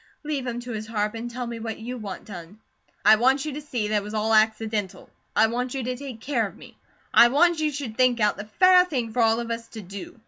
Leave 0.23 0.47
him 0.47 0.59
to 0.59 0.71
his 0.71 0.87
harp, 0.87 1.13
and 1.13 1.29
tell 1.29 1.45
me 1.45 1.59
what 1.59 1.77
you 1.77 1.95
want 1.95 2.25
done." 2.25 2.57
"I 3.05 3.17
want 3.17 3.45
you 3.45 3.53
to 3.53 3.61
see 3.61 3.89
that 3.89 3.97
it 3.97 4.01
was 4.01 4.15
all 4.15 4.33
accidental. 4.33 5.11
I 5.35 5.45
want 5.45 5.75
you 5.75 5.83
to 5.83 5.95
take 5.95 6.19
care 6.21 6.47
of 6.47 6.57
me. 6.57 6.75
I 7.13 7.27
want 7.27 7.59
you 7.59 7.71
should 7.71 7.97
think 7.97 8.19
out 8.19 8.35
the 8.35 8.45
FAIR 8.45 8.85
thing 8.85 9.13
for 9.13 9.21
all 9.21 9.39
of 9.39 9.51
us 9.51 9.67
to 9.67 9.81
DO. 9.83 10.19